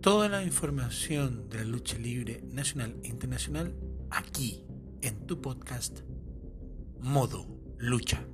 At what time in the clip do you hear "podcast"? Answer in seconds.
5.40-6.00